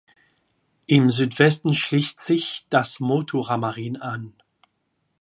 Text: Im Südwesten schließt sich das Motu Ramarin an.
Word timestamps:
Im 0.87 1.11
Südwesten 1.11 1.75
schließt 1.75 2.19
sich 2.21 2.65
das 2.71 2.99
Motu 3.01 3.39
Ramarin 3.39 3.97
an. 3.97 4.33